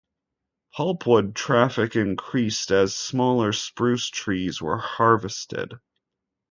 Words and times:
Pulpwood 0.75 1.35
traffic 1.35 1.95
increased 1.95 2.71
as 2.71 2.95
smaller 2.95 3.53
spruce 3.53 4.07
trees 4.09 4.59
were 4.59 4.79
harvested. 4.79 5.75